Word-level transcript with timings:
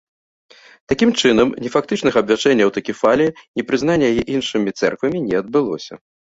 Такім 0.93 1.11
чынам, 1.21 1.47
ні 1.65 1.69
фактычнага 1.75 2.17
абвяшчэння 2.25 2.63
аўтакефаліі, 2.69 3.35
ні 3.61 3.69
прызнання 3.71 4.11
яе 4.17 4.23
іншымі 4.39 4.69
цэрквамі 4.79 5.25
не 5.31 5.35
адбылося. 5.45 5.93